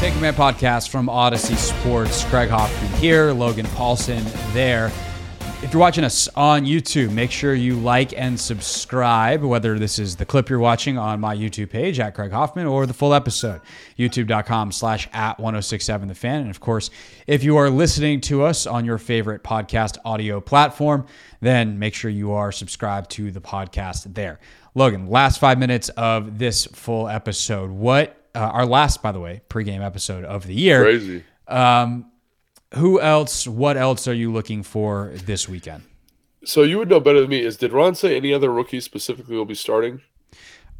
Take 0.00 0.14
Command 0.14 0.34
podcast 0.34 0.88
from 0.88 1.08
Audacy 1.08 1.56
Sports. 1.56 2.24
Craig 2.24 2.48
Hoffman 2.48 2.90
here, 2.92 3.32
Logan 3.32 3.66
Paulson 3.66 4.24
there. 4.54 4.86
If 5.62 5.74
you're 5.74 5.80
watching 5.80 6.04
us 6.04 6.26
on 6.28 6.64
YouTube, 6.64 7.12
make 7.12 7.30
sure 7.30 7.52
you 7.52 7.74
like 7.76 8.18
and 8.18 8.40
subscribe, 8.40 9.42
whether 9.42 9.78
this 9.78 9.98
is 9.98 10.16
the 10.16 10.24
clip 10.24 10.48
you're 10.48 10.58
watching 10.58 10.96
on 10.96 11.20
my 11.20 11.36
YouTube 11.36 11.68
page 11.68 12.00
at 12.00 12.14
Craig 12.14 12.32
Hoffman 12.32 12.64
or 12.64 12.86
the 12.86 12.94
full 12.94 13.12
episode, 13.12 13.60
youtube.com 13.98 14.72
slash 14.72 15.06
at 15.12 15.38
1067 15.38 16.08
The 16.08 16.14
Fan. 16.14 16.40
And 16.40 16.50
of 16.50 16.60
course, 16.60 16.88
if 17.26 17.44
you 17.44 17.58
are 17.58 17.68
listening 17.68 18.22
to 18.22 18.42
us 18.42 18.66
on 18.66 18.86
your 18.86 18.96
favorite 18.96 19.44
podcast 19.44 19.98
audio 20.06 20.40
platform, 20.40 21.04
then 21.42 21.78
make 21.78 21.92
sure 21.92 22.10
you 22.10 22.32
are 22.32 22.52
subscribed 22.52 23.10
to 23.10 23.30
the 23.30 23.42
podcast 23.42 24.14
there. 24.14 24.40
Logan, 24.74 25.08
last 25.08 25.40
five 25.40 25.58
minutes 25.58 25.90
of 25.90 26.38
this 26.38 26.64
full 26.64 27.06
episode. 27.06 27.68
What 27.68 28.16
uh, 28.34 28.38
our 28.40 28.66
last, 28.66 29.02
by 29.02 29.12
the 29.12 29.20
way, 29.20 29.42
pregame 29.48 29.84
episode 29.84 30.24
of 30.24 30.46
the 30.46 30.54
year. 30.54 30.82
Crazy. 30.82 31.24
Um, 31.48 32.10
who 32.74 33.00
else? 33.00 33.46
What 33.46 33.76
else 33.76 34.06
are 34.06 34.14
you 34.14 34.32
looking 34.32 34.62
for 34.62 35.12
this 35.24 35.48
weekend? 35.48 35.82
So 36.44 36.62
you 36.62 36.78
would 36.78 36.88
know 36.88 37.00
better 37.00 37.20
than 37.20 37.30
me. 37.30 37.42
Is 37.42 37.56
did 37.56 37.72
Ron 37.72 37.94
say 37.94 38.16
any 38.16 38.32
other 38.32 38.50
rookies 38.50 38.84
specifically 38.84 39.36
will 39.36 39.44
be 39.44 39.54
starting? 39.54 40.00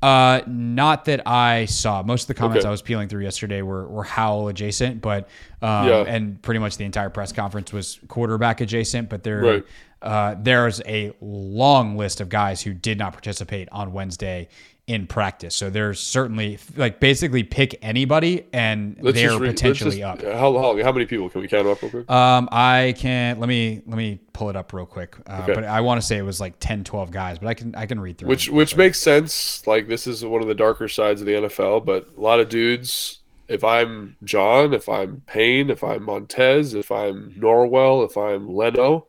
Uh, 0.03 0.41
not 0.47 1.05
that 1.05 1.27
I 1.27 1.67
saw. 1.67 2.03
Most 2.03 2.23
of 2.23 2.29
the 2.29 2.35
comments 2.35 2.65
Okay. 2.65 2.69
I 2.69 2.71
was 2.71 2.81
peeling 2.81 3.09
through 3.09 3.23
yesterday 3.23 3.61
were 3.61 3.87
were 3.87 4.05
Howell 4.05 4.49
adjacent, 4.49 5.03
but 5.03 5.29
um, 5.63 5.89
Yeah. 5.89 6.05
and 6.07 6.41
pretty 6.43 6.61
much 6.61 6.77
the 6.77 6.85
entire 6.85 7.11
press 7.11 7.33
conference 7.33 7.73
was 7.73 7.99
quarterback 8.09 8.61
adjacent. 8.61 9.09
But 9.09 9.23
there, 9.23 9.41
Right. 9.43 9.65
uh, 10.03 10.35
there's 10.41 10.81
a 10.87 11.13
long 11.21 11.97
list 11.97 12.21
of 12.21 12.29
guys 12.29 12.63
who 12.63 12.73
did 12.75 12.99
not 12.99 13.13
participate 13.13 13.69
on 13.73 13.93
Wednesday 13.93 14.49
in 14.87 15.07
practice. 15.07 15.55
So 15.55 15.71
there's 15.71 16.01
certainly 16.01 16.59
like 16.77 16.99
basically 16.99 17.45
pick 17.45 17.79
anybody, 17.81 18.47
and 18.53 18.97
Let's 19.01 19.17
they're 19.17 19.29
just 19.29 19.41
potentially 19.41 19.99
just- 20.01 20.03
up. 20.03 20.23
How, 20.25 20.53
how 20.59 20.83
how 20.83 20.91
many 20.91 21.07
people 21.07 21.31
can 21.31 21.43
we 21.43 21.47
count 21.47 21.69
up 21.69 21.81
real 21.81 21.91
quick? 21.93 22.11
Um, 22.11 22.49
I 22.51 22.95
can 22.99 23.39
let 23.39 23.49
me 23.49 23.83
let 23.87 23.97
me 23.97 24.19
pull 24.33 24.51
it 24.51 24.57
up 24.57 24.73
real 24.73 24.87
quick. 24.87 25.15
Uh, 25.29 25.43
Okay. 25.45 25.55
But 25.55 25.63
I 25.65 25.81
want 25.83 26.01
to 26.01 26.07
say 26.07 26.17
it 26.17 26.23
was 26.25 26.41
like 26.41 26.55
10, 26.59 26.83
12 26.83 27.13
guys, 27.13 27.39
but 27.39 27.47
I 27.47 27.55
can 27.55 27.73
I 27.77 27.87
can 27.87 28.01
read 28.01 28.19
through. 28.19 28.31
which 28.31 28.49
which 28.49 28.75
makes 28.77 28.99
sense. 28.99 29.65
Like 29.65 29.87
this 29.87 30.09
is 30.09 30.25
one 30.25 30.43
of 30.43 30.49
the 30.49 30.57
darker 30.57 30.89
sides 30.89 31.21
of 31.21 31.27
the 31.29 31.35
NFL, 31.35 31.85
but 31.85 32.09
a 32.17 32.21
lot 32.21 32.41
of 32.41 32.49
dudes. 32.49 33.20
If 33.51 33.65
I'm 33.65 34.17
John, 34.23 34.73
if 34.73 34.89
I'm 34.89 35.23
Payne, 35.27 35.71
if 35.71 35.83
I'm 35.83 36.05
Montez, 36.05 36.75
if 36.75 36.93
I'm 36.93 37.35
Norwell, 37.37 38.09
if 38.09 38.17
I'm 38.17 38.49
Leno, 38.49 39.07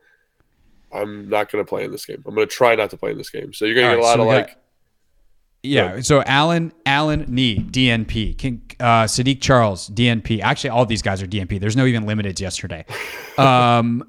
I'm 0.92 1.30
not 1.30 1.52
going 1.52 1.64
to 1.64 1.70
play 1.70 1.84
in 1.86 1.92
this 1.92 2.06
game. 2.06 2.24
I'm 2.26 2.34
going 2.34 2.48
to 2.48 2.54
try 2.54 2.74
not 2.76 2.90
to 2.90 2.98
play 2.98 3.12
in 3.12 3.18
this 3.18 3.30
game. 3.30 3.54
So 3.54 3.66
you're 3.66 3.76
going 3.76 3.88
to 3.92 3.96
get 3.98 4.00
a 4.00 4.04
lot 4.04 4.16
so 4.16 4.22
of 4.22 4.28
got- 4.28 4.34
like. 4.50 4.58
Yeah. 5.64 6.02
So 6.02 6.24
Allen 6.26 6.74
Allen 6.88 7.26
Nee 7.28 7.60
DNP, 7.60 8.36
King, 8.36 8.64
uh, 8.80 9.04
Saahdiq 9.04 9.42
Charles 9.42 9.92
DNP. 9.92 10.42
Actually, 10.42 10.72
all 10.72 10.88
these 10.88 11.04
guys 11.04 11.22
are 11.22 11.28
DNP. 11.28 11.60
There's 11.60 11.78
no 11.78 11.86
even 11.86 12.06
limiteds 12.06 12.40
yesterday. 12.40 12.86
Um, 13.38 14.04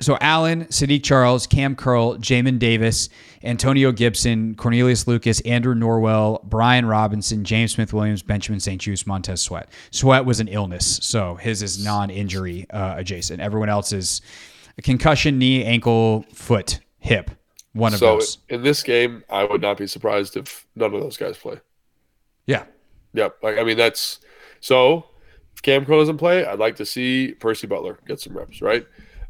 so 0.00 0.18
Allen, 0.20 0.64
Saahdiq 0.66 1.02
Charles, 1.02 1.46
Cam 1.46 1.74
Curl, 1.74 2.16
Jamin 2.18 2.58
Davis, 2.58 3.08
Antonio 3.42 3.92
Gibson, 3.92 4.54
Cornelius 4.54 5.06
Lucas, 5.06 5.40
Andrew 5.42 5.74
Norwell, 5.74 6.42
Brian 6.44 6.84
Robinson, 6.86 7.44
James 7.44 7.72
Smith 7.72 7.92
Williams, 7.92 8.22
Benjamin 8.22 8.60
St-Juste, 8.60 9.06
Montez 9.06 9.40
Sweat. 9.40 9.68
Sweat 9.90 10.24
was 10.24 10.40
an 10.40 10.48
illness, 10.48 10.98
so 11.02 11.36
his 11.36 11.62
is 11.62 11.82
non-injury 11.82 12.66
uh, 12.70 12.94
adjacent. 12.98 13.40
Everyone 13.40 13.68
else 13.68 13.92
is 13.92 14.20
a 14.78 14.82
concussion, 14.82 15.38
knee, 15.38 15.64
ankle, 15.64 16.24
foot, 16.32 16.80
hip. 16.98 17.30
One 17.72 17.92
of 17.92 17.98
So 17.98 18.16
those. 18.16 18.38
in 18.48 18.62
this 18.62 18.82
game, 18.82 19.22
I 19.30 19.44
would 19.44 19.60
not 19.60 19.76
be 19.76 19.86
surprised 19.86 20.36
if 20.36 20.66
none 20.74 20.94
of 20.94 21.00
those 21.00 21.16
guys 21.16 21.36
play. 21.36 21.60
Yeah. 22.46 22.64
Yep. 23.12 23.38
Like 23.42 23.58
I 23.58 23.64
mean, 23.64 23.76
that's 23.76 24.20
so. 24.60 25.06
If 25.54 25.62
Cam 25.62 25.86
Curl 25.86 26.00
doesn't 26.00 26.18
play, 26.18 26.44
I'd 26.44 26.58
like 26.58 26.76
to 26.76 26.86
see 26.86 27.32
Percy 27.32 27.66
Butler 27.66 27.98
get 28.06 28.20
some 28.20 28.36
reps, 28.36 28.60
right? 28.60 28.86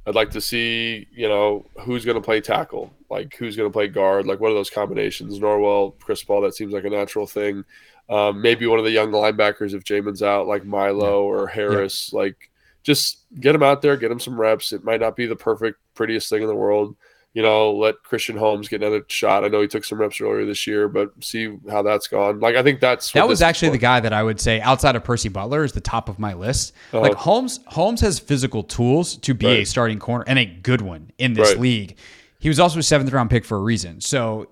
I'd 0.07 0.15
like 0.15 0.31
to 0.31 0.41
see, 0.41 1.09
you 1.13 1.29
know, 1.29 1.67
who's 1.81 2.05
going 2.05 2.15
to 2.15 2.21
play 2.21 2.41
tackle, 2.41 2.93
like 3.11 3.35
who's 3.37 3.57
going 3.57 3.69
to 3.69 3.73
play 3.73 3.89
guard, 3.89 4.27
like 4.27 4.39
what 4.39 4.53
are 4.53 4.55
those 4.55 4.71
combinations? 4.71 5.41
Norwell, 5.41 5.99
Chris 5.99 6.23
Paul, 6.23 6.43
that 6.43 6.55
seems 6.55 6.73
like 6.73 6.85
a 6.85 6.91
natural 6.91 7.27
thing. 7.27 7.65
Um, 8.09 8.41
maybe 8.41 8.67
one 8.67 8.79
of 8.79 8.85
the 8.85 8.93
young 8.93 9.11
linebackers 9.11 9.75
if 9.75 9.83
Jamin's 9.83 10.23
out, 10.23 10.47
like 10.47 10.65
Milo 10.65 11.25
or 11.25 11.49
Harris, 11.49 12.13
like 12.13 12.51
just 12.85 13.25
get 13.41 13.57
him 13.57 13.65
out 13.65 13.83
there, 13.83 13.97
get 13.97 14.13
him 14.13 14.21
some 14.21 14.41
reps. 14.41 14.73
It 14.73 14.85
might 14.85 15.01
not 15.01 15.17
be 15.17 15.27
the 15.27 15.35
perfect, 15.35 15.81
prettiest 15.95 16.31
thing 16.31 16.43
in 16.43 16.49
the 16.49 16.55
world. 16.55 16.95
You 17.37 17.43
know, 17.43 17.71
let 17.71 18.03
Christian 18.03 18.39
Holmes 18.39 18.67
get 18.67 18.81
another 18.81 19.05
shot. 19.09 19.45
I 19.45 19.49
know 19.49 19.61
he 19.61 19.69
took 19.69 19.85
some 19.85 19.99
reps 20.01 20.23
earlier 20.23 20.47
this 20.47 20.67
year, 20.67 20.89
but 20.89 21.11
see 21.23 21.55
how 21.71 21.83
that's 21.83 22.09
gone. 22.09 22.41
Like 22.41 22.57
I 22.57 22.63
think 22.63 22.81
that's 22.81 23.13
That 23.13 23.29
was 23.29 23.43
actually 23.43 23.69
the 23.73 23.77
guy 23.79 24.01
that 24.01 24.15
I 24.15 24.23
would 24.23 24.41
say 24.41 24.59
outside 24.63 24.97
of 24.97 25.05
Percy 25.05 25.29
Butler 25.29 25.63
is 25.63 25.73
the 25.73 25.83
top 25.83 26.09
of 26.09 26.19
my 26.19 26.33
list. 26.33 26.73
Uh-huh. 26.95 27.03
Like 27.03 27.13
Holmes, 27.13 27.61
Holmes 27.67 28.01
has 28.01 28.19
physical 28.19 28.63
tools 28.63 29.17
to 29.19 29.35
be 29.35 29.47
a 29.49 29.65
starting 29.65 29.99
corner 29.99 30.25
and 30.27 30.39
a 30.39 30.47
good 30.47 30.81
one 30.81 31.11
in 31.19 31.35
this 31.35 31.51
Right. 31.51 31.61
league. 31.61 31.99
He 32.39 32.49
was 32.49 32.59
also 32.59 32.79
a 32.79 32.83
seventh 32.83 33.13
round 33.13 33.29
pick 33.29 33.45
for 33.45 33.59
a 33.59 33.61
reason. 33.63 34.01
So, 34.01 34.49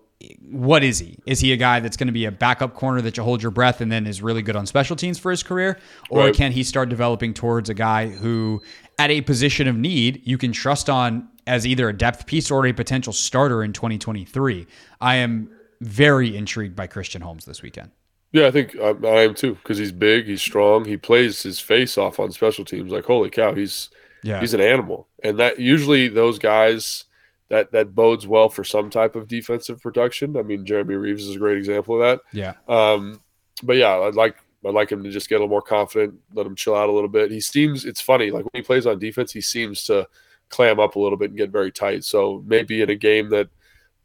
what 0.51 0.85
is 0.85 0.99
he? 0.99 1.19
Is 1.25 1.41
he 1.41 1.55
a 1.55 1.57
guy 1.57 1.81
that's 1.81 1.97
going 1.97 2.09
to 2.09 2.13
be 2.13 2.27
a 2.27 2.33
backup 2.33 2.75
corner 2.75 3.01
that 3.01 3.17
you 3.17 3.23
hold 3.23 3.41
your 3.43 3.51
breath 3.51 3.81
and 3.81 3.91
then 3.91 4.07
is 4.07 4.21
really 4.21 4.43
good 4.43 4.57
on 4.57 4.67
special 4.67 4.95
teams 4.95 5.19
for 5.19 5.31
his 5.31 5.43
career, 5.43 5.79
or 6.11 6.25
Right. 6.27 6.35
can 6.35 6.53
he 6.53 6.63
start 6.63 6.91
developing 6.91 7.33
towards 7.33 7.71
a 7.71 7.75
guy 7.75 8.09
who, 8.09 8.61
at 8.99 9.11
a 9.11 9.23
position 9.23 9.69
of 9.69 9.77
need, 9.77 10.21
you 10.25 10.37
can 10.37 10.53
trust 10.53 10.91
on 10.91 11.29
as 11.47 11.67
either 11.67 11.89
a 11.89 11.93
depth 11.97 12.27
piece 12.27 12.51
or 12.51 12.67
a 12.67 12.73
potential 12.73 13.13
starter 13.13 13.63
in 13.63 13.73
2023? 13.73 14.67
I 15.01 15.17
am 15.17 15.51
very 15.81 16.37
intrigued 16.37 16.77
by 16.77 16.87
Christian 16.87 17.23
Holmes 17.23 17.45
this 17.45 17.63
weekend. 17.63 17.91
Yeah, 18.33 18.47
I 18.47 18.51
think 18.51 18.75
I, 18.77 18.89
I 19.07 19.23
am 19.23 19.35
too 19.35 19.55
because 19.55 19.79
he's 19.79 19.93
big, 19.93 20.27
he's 20.27 20.43
strong, 20.43 20.85
he 20.85 20.97
plays 20.97 21.43
his 21.43 21.61
face 21.61 21.97
off 21.97 22.19
on 22.19 22.33
special 22.33 22.65
teams. 22.65 22.91
Like 22.91 23.05
holy 23.05 23.31
cow, 23.31 23.55
he's 23.55 23.91
Yeah. 24.25 24.41
he's 24.41 24.55
an 24.55 24.61
animal, 24.61 25.07
and 25.23 25.39
that 25.39 25.61
usually 25.61 26.09
those 26.09 26.39
guys 26.41 27.05
that 27.51 27.71
that 27.73 27.95
bodes 27.95 28.27
well 28.27 28.49
for 28.49 28.65
some 28.65 28.91
type 28.91 29.15
of 29.15 29.29
defensive 29.29 29.81
production. 29.81 30.37
I 30.37 30.43
mean, 30.43 30.67
Jeremy 30.67 30.95
Reaves 30.97 31.29
is 31.29 31.37
a 31.37 31.39
great 31.39 31.59
example 31.59 31.95
of 31.95 32.01
that. 32.01 32.21
Yeah. 32.37 32.55
Um, 32.67 33.21
but 33.63 33.77
yeah, 33.77 33.95
I'd 34.01 34.15
like 34.17 34.37
I'd 34.67 34.75
like 34.75 34.91
him 34.91 35.05
to 35.05 35.11
just 35.11 35.29
get 35.29 35.37
a 35.37 35.39
little 35.39 35.49
more 35.51 35.63
confident, 35.63 36.15
let 36.33 36.45
him 36.47 36.57
chill 36.57 36.75
out 36.75 36.89
a 36.89 36.93
little 36.93 37.09
bit. 37.09 37.31
He 37.31 37.41
seems 37.41 37.85
it's 37.85 38.01
funny, 38.01 38.33
like 38.33 38.45
when 38.45 38.51
he 38.55 38.63
plays 38.63 38.87
on 38.87 38.99
defense, 38.99 39.31
he 39.31 39.43
seems 39.43 39.85
to 39.85 40.09
clam 40.55 40.79
up 40.79 40.97
a 40.97 40.99
little 41.01 41.19
bit 41.19 41.31
and 41.31 41.39
get 41.39 41.51
very 41.51 41.73
tight. 41.73 42.05
So 42.05 42.43
maybe 42.47 42.81
in 42.81 42.91
a 42.91 42.95
game 42.95 43.31
that 43.31 43.49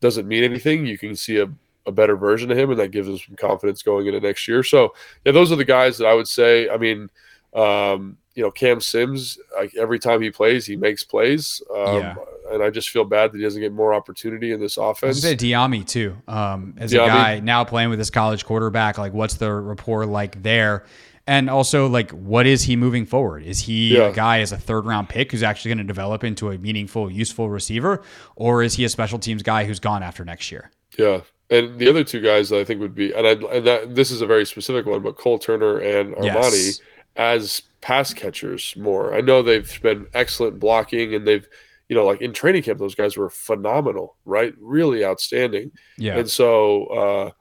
doesn't 0.02 0.28
mean 0.28 0.44
anything, 0.44 0.86
you 0.86 0.98
can 0.98 1.16
see 1.16 1.38
a, 1.38 1.48
a 1.86 1.92
better 1.92 2.16
version 2.16 2.52
of 2.52 2.58
him, 2.58 2.72
and 2.72 2.80
that 2.80 2.92
gives 2.92 3.08
him 3.08 3.18
some 3.18 3.36
confidence 3.36 3.84
going 3.84 4.07
into 4.07 4.19
next 4.19 4.48
year. 4.48 4.63
So 4.63 4.94
yeah, 5.25 5.31
those 5.31 5.51
are 5.51 5.56
the 5.56 5.66
guys 5.66 5.98
that 5.98 6.07
I 6.07 6.13
would 6.13 6.28
say. 6.28 6.69
I 6.69 6.78
mean, 6.78 7.10
um, 7.54 8.18
you 8.36 8.44
know, 8.44 8.51
Cam 8.51 8.80
Sims, 8.80 9.38
like 9.56 9.75
every 9.75 10.00
time 10.00 10.22
he 10.22 10.31
plays, 10.31 10.66
he 10.66 10.75
makes 10.75 11.04
plays. 11.04 11.62
Um, 11.75 11.96
Yeah. 11.96 12.16
And 12.51 12.63
I 12.63 12.72
just 12.72 12.90
feel 12.90 13.04
bad 13.04 13.31
that 13.31 13.38
he 13.38 13.44
doesn't 13.44 13.62
get 13.62 13.72
more 13.72 13.94
opportunity 13.94 14.54
in 14.54 14.60
this 14.60 14.80
I 14.80 14.90
offense. 14.90 15.22
gonna 15.22 15.38
say 15.38 15.48
Dyami 15.48 15.86
too. 15.86 16.18
Um, 16.28 16.74
as 16.80 16.92
a 16.94 16.98
guy 16.98 17.40
now 17.42 17.63
playing 17.63 17.92
with 17.92 18.00
his 18.00 18.10
college 18.10 18.44
quarterback, 18.44 18.98
like 18.98 19.13
what's 19.13 19.36
the 19.36 19.51
rapport 19.51 20.07
like 20.07 20.42
there? 20.42 20.84
And 21.30 21.48
also, 21.48 21.86
like, 21.88 22.10
what 22.12 22.48
is 22.48 22.64
he 22.64 22.76
moving 22.76 23.06
forward? 23.06 23.44
Is 23.44 23.60
he 23.60 23.96
Yeah. 23.96 24.08
a 24.10 24.14
guy 24.14 24.40
as 24.40 24.52
a 24.52 24.58
third 24.58 24.86
round 24.88 25.10
pick 25.10 25.31
who's 25.31 25.44
actually 25.44 25.70
going 25.70 25.78
to 25.78 25.84
develop 25.84 26.24
into 26.24 26.50
a 26.50 26.58
meaningful, 26.58 27.12
useful 27.12 27.50
receiver, 27.52 28.02
or 28.36 28.64
is 28.64 28.74
he 28.74 28.84
a 28.84 28.90
special 28.90 29.20
teams 29.20 29.44
guy 29.44 29.66
who's 29.66 29.80
gone 29.80 30.02
after 30.02 30.26
next 30.26 30.52
year? 30.52 30.72
Yeah, 30.98 31.22
and 31.52 31.78
the 31.78 31.88
other 31.88 32.04
two 32.04 32.20
guys 32.20 32.50
that 32.50 32.60
I 32.60 32.64
think 32.64 32.81
would 32.81 32.96
be, 32.96 33.14
and, 33.14 33.28
I, 33.28 33.31
and 33.56 33.68
that 33.68 33.94
this 33.94 34.10
is 34.10 34.22
a 34.22 34.26
very 34.26 34.44
specific 34.44 34.88
one, 34.88 35.04
but 35.04 35.18
Cole 35.18 35.38
Turner 35.38 35.78
and 35.78 36.16
Armani 36.16 36.26
Yes. 36.66 36.81
as 37.16 37.62
pass 37.82 38.12
catchers 38.12 38.74
more. 38.75 39.14
I 39.14 39.22
know 39.22 39.44
they've 39.44 39.80
been 39.84 40.08
excellent 40.16 40.60
blocking, 40.60 41.14
and 41.14 41.28
they've, 41.28 41.48
you 41.90 41.96
know, 41.96 42.06
like 42.06 42.22
in 42.22 42.34
training 42.34 42.64
camp, 42.64 42.80
those 42.80 42.96
guys 42.96 43.18
were 43.18 43.30
phenomenal, 43.30 44.16
right? 44.25 44.54
Really 44.60 45.06
outstanding. 45.06 45.72
Yeah, 45.96 46.18
And 46.18 46.28
so, 46.30 46.86
uh, 46.88 47.32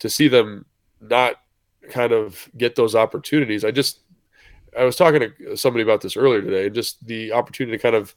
to 0.00 0.10
see 0.10 0.28
them 0.28 0.66
not 1.00 1.36
kind 1.88 2.12
of 2.12 2.48
get 2.56 2.76
those 2.76 2.94
opportunities. 2.94 3.64
I 3.64 3.70
just 3.70 4.00
I 4.78 4.84
was 4.84 4.96
talking 4.96 5.20
to 5.20 5.56
somebody 5.56 5.82
about 5.82 6.00
this 6.00 6.16
earlier 6.16 6.42
today, 6.42 6.70
just 6.70 7.04
the 7.06 7.32
opportunity 7.32 7.76
to 7.76 7.82
kind 7.82 7.96
of 7.96 8.14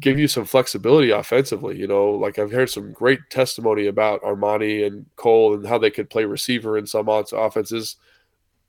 give 0.00 0.18
you 0.18 0.28
some 0.28 0.44
flexibility 0.44 1.10
offensively. 1.10 1.76
You 1.76 1.86
know, 1.86 2.10
like 2.10 2.38
I've 2.38 2.52
heard 2.52 2.70
some 2.70 2.92
great 2.92 3.20
testimony 3.30 3.86
about 3.86 4.22
Armani 4.22 4.86
and 4.86 5.06
Cole 5.16 5.54
and 5.54 5.66
how 5.66 5.78
they 5.78 5.90
could 5.90 6.10
play 6.10 6.24
receiver 6.24 6.78
in 6.78 6.86
some 6.86 7.08
offenses. 7.08 7.96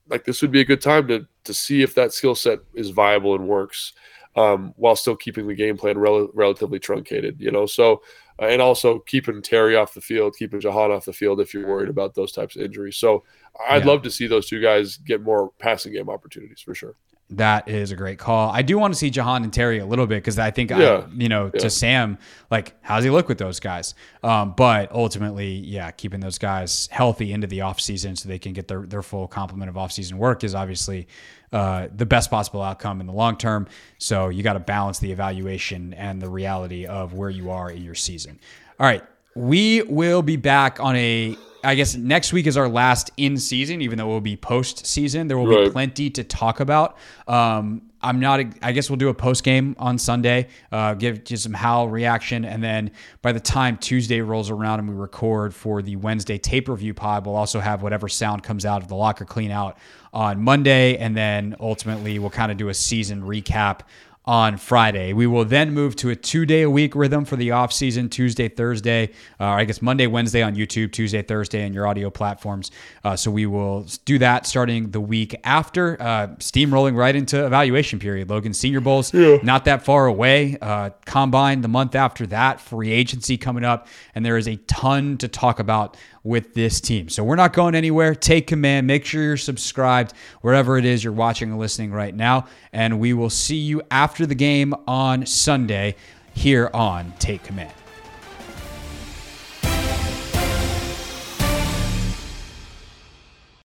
Like 0.08 0.26
this 0.26 0.42
would 0.42 0.52
be 0.52 0.62
a 0.62 0.66
good 0.66 0.82
time 0.82 1.08
to 1.10 1.28
to 1.44 1.54
see 1.54 1.82
if 1.82 1.96
that 1.96 2.14
skill 2.14 2.36
set 2.36 2.60
is 2.74 2.90
viable 2.90 3.36
and 3.36 3.48
works, 3.48 3.94
um, 4.36 4.74
while 4.78 4.96
still 4.96 5.16
keeping 5.16 5.48
the 5.48 5.56
game 5.56 5.78
plan 5.78 5.98
rel- 5.98 6.32
relatively 6.34 6.80
truncated. 6.80 7.40
You 7.40 7.52
know, 7.52 7.66
so 7.66 8.02
Uh, 8.42 8.46
and 8.46 8.62
also 8.62 9.00
keeping 9.00 9.42
Terry 9.42 9.76
off 9.76 9.94
the 9.94 10.02
field, 10.02 10.36
keeping 10.38 10.62
Jahan 10.62 10.92
off 10.92 11.06
the 11.06 11.14
field 11.14 11.42
if 11.42 11.54
you're 11.54 11.68
worried 11.68 11.90
about 11.90 12.16
those 12.16 12.32
types 12.32 12.56
of 12.56 12.62
injuries. 12.62 12.96
So 12.96 13.24
I'd 13.68 13.84
yeah. 13.84 13.92
love 13.92 14.02
to 14.04 14.12
see 14.12 14.28
those 14.28 14.48
two 14.48 14.62
guys 14.62 14.98
get 14.98 15.22
more 15.22 15.52
passing 15.60 15.94
game 15.94 16.10
opportunities 16.10 16.62
for 16.62 16.74
sure. 16.74 16.96
That 17.32 17.70
is 17.70 17.92
a 17.92 17.96
great 17.96 18.18
call. 18.18 18.50
I 18.50 18.64
do 18.64 18.80
want 18.80 18.92
to 18.92 18.98
see 18.98 19.12
Jahan 19.12 19.44
and 19.44 19.54
Terry 19.54 19.78
a 19.78 19.86
little 19.86 20.08
bit 20.08 20.16
because 20.16 20.40
I 20.40 20.50
think, 20.50 20.72
yeah. 20.72 20.78
I, 20.78 21.06
you 21.14 21.30
know, 21.30 21.52
yeah. 21.54 21.60
to 21.60 21.70
Sam, 21.70 22.18
like, 22.50 22.74
how's 22.82 23.04
he 23.04 23.12
look 23.12 23.28
with 23.28 23.38
those 23.38 23.60
guys? 23.60 23.94
Um, 24.24 24.56
but 24.58 24.92
ultimately, 24.92 25.52
yeah, 25.54 25.92
keeping 25.92 26.22
those 26.22 26.40
guys 26.40 26.90
healthy 26.92 27.32
into 27.32 27.46
the 27.46 27.60
offseason 27.60 28.18
so 28.18 28.28
they 28.28 28.40
can 28.40 28.54
get 28.54 28.68
their, 28.68 28.82
their 28.82 29.04
full 29.04 29.28
complement 29.28 29.70
of 29.70 29.76
offseason 29.76 30.14
work 30.14 30.44
is 30.44 30.56
obviously 30.56 31.08
uh, 31.54 31.88
the 31.96 32.06
best 32.06 32.32
possible 32.32 32.64
outcome 32.64 33.00
in 33.00 33.06
the 33.06 33.14
long 33.14 33.38
term. 33.38 33.68
So 34.00 34.30
you 34.30 34.42
got 34.42 34.54
to 34.54 34.60
balance 34.60 34.98
the 34.98 35.12
evaluation 35.12 35.94
and 35.94 36.20
the 36.20 36.30
reality 36.30 36.88
of 36.88 37.14
where 37.14 37.30
you 37.30 37.52
are 37.52 37.70
in 37.70 37.84
your 37.84 37.96
season. 37.96 38.40
All 38.80 38.88
right. 38.88 39.04
We 39.36 39.84
will 39.84 40.24
be 40.24 40.36
back 40.36 40.80
on 40.80 40.96
a 40.96 41.38
I 41.64 41.76
guess 41.76 41.96
next 41.96 42.32
week 42.34 42.48
is 42.48 42.58
our 42.58 42.70
last 42.70 43.12
in 43.18 43.38
season, 43.38 43.82
even 43.82 43.98
though 43.98 44.06
it 44.06 44.14
will 44.14 44.22
be 44.22 44.38
post 44.38 44.86
season. 44.86 45.28
There 45.28 45.38
will 45.38 45.48
right. 45.48 45.66
be 45.66 45.72
plenty 45.72 46.10
to 46.12 46.24
talk 46.24 46.60
about. 46.60 46.98
Um, 47.28 47.84
I'm 48.02 48.20
not. 48.22 48.40
I 48.62 48.72
guess 48.72 48.90
we'll 48.90 48.98
do 48.98 49.10
a 49.10 49.14
post 49.14 49.44
game 49.44 49.76
on 49.78 49.98
Sunday. 49.98 50.48
Uh, 50.72 50.94
give 50.94 51.24
just 51.26 51.44
some 51.44 51.54
Howell 51.54 51.90
reaction, 51.90 52.46
and 52.46 52.64
then 52.64 52.92
by 53.22 53.34
the 53.34 53.42
time 53.42 53.78
Tuesday 53.78 54.22
rolls 54.22 54.50
around 54.50 54.80
and 54.80 54.90
we 54.90 54.96
record 54.96 55.54
for 55.54 55.82
the 55.82 55.98
Wednesday 55.98 56.38
tape 56.38 56.70
review 56.70 56.94
pod, 56.94 57.26
we'll 57.26 57.36
also 57.36 57.60
have 57.60 57.82
whatever 57.82 58.08
sound 58.08 58.42
comes 58.42 58.66
out 58.66 58.82
of 58.82 58.88
the 58.88 58.96
locker 58.96 59.26
clean 59.26 59.52
out 59.52 59.78
on 60.14 60.42
Monday, 60.42 60.98
and 60.98 61.16
then 61.16 61.56
ultimately 61.60 62.20
we'll 62.20 62.30
kind 62.30 62.52
of 62.52 62.58
do 62.58 62.70
a 62.70 62.74
season 62.74 63.22
recap 63.22 63.82
on 64.30 64.58
Friday. 64.58 65.12
We 65.12 65.26
will 65.26 65.44
then 65.44 65.74
move 65.74 65.96
to 65.96 66.12
a 66.12 66.16
two 66.16 66.46
day 66.46 66.62
a 66.62 66.70
week 66.70 66.94
rhythm 66.94 67.26
for 67.26 67.36
the 67.36 67.50
off 67.50 67.74
season 67.74 68.10
Tuesday, 68.10 68.48
Thursday, 68.48 69.10
uh, 69.40 69.46
I 69.46 69.66
guess 69.66 69.82
Monday, 69.82 70.06
Wednesday 70.06 70.44
on 70.44 70.56
YouTube, 70.56 70.92
Tuesday, 70.92 71.24
Thursday 71.24 71.66
on 71.66 71.74
your 71.74 71.88
audio 71.88 72.12
platforms. 72.12 72.70
Uh, 73.04 73.16
so 73.16 73.32
we 73.32 73.48
will 73.48 73.88
do 74.06 74.20
that 74.20 74.46
starting 74.46 74.92
the 74.92 75.02
week 75.02 75.36
after, 75.44 76.00
uh, 76.00 76.28
steamrolling 76.38 76.96
right 76.96 77.16
into 77.16 77.44
evaluation 77.44 77.98
period. 77.98 78.30
Logan, 78.30 78.54
Senior 78.54 78.82
Bowl's 78.82 79.12
yeah. 79.16 79.40
not 79.42 79.66
that 79.66 79.84
far 79.84 80.06
away. 80.06 80.60
Uh, 80.62 80.92
combine 81.08 81.62
the 81.62 81.68
month 81.68 81.96
after 81.96 82.28
that, 82.28 82.62
free 82.62 82.92
agency 82.92 83.36
coming 83.36 83.66
up, 83.66 83.88
and 84.14 84.24
there 84.24 84.38
is 84.38 84.48
a 84.48 84.58
ton 84.68 85.18
to 85.18 85.28
talk 85.28 85.58
about 85.58 85.98
with 86.24 86.54
this 86.54 86.82
team. 86.82 87.10
So 87.10 87.24
we're 87.24 87.36
not 87.36 87.54
going 87.54 87.76
anywhere. 87.76 88.16
Take 88.16 88.48
command. 88.48 88.88
Make 88.88 89.06
sure 89.06 89.24
you're 89.24 89.38
subscribed 89.38 90.14
wherever 90.42 90.78
it 90.78 90.86
is 90.86 91.04
you're 91.04 91.14
watching 91.14 91.52
and 91.52 91.60
listening 91.60 91.92
right 91.92 92.16
now. 92.16 92.46
And 92.74 93.00
we 93.00 93.14
will 93.14 93.30
see 93.30 93.58
you 93.58 93.82
after 93.92 94.26
the 94.26 94.36
game 94.36 94.74
on 94.88 95.26
Sunday 95.26 95.96
here 96.34 96.70
on 96.74 97.14
Take 97.20 97.44
Command. 97.44 97.74